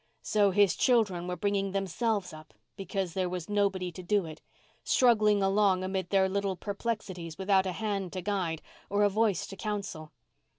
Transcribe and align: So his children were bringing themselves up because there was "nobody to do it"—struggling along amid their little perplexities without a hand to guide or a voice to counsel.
So 0.23 0.49
his 0.49 0.75
children 0.75 1.27
were 1.27 1.35
bringing 1.35 1.73
themselves 1.73 2.33
up 2.33 2.55
because 2.75 3.13
there 3.13 3.29
was 3.29 3.47
"nobody 3.47 3.91
to 3.91 4.01
do 4.01 4.25
it"—struggling 4.25 5.43
along 5.43 5.83
amid 5.83 6.09
their 6.09 6.27
little 6.27 6.55
perplexities 6.55 7.37
without 7.37 7.67
a 7.67 7.73
hand 7.73 8.11
to 8.13 8.21
guide 8.23 8.63
or 8.89 9.03
a 9.03 9.09
voice 9.09 9.45
to 9.45 9.55
counsel. 9.55 10.11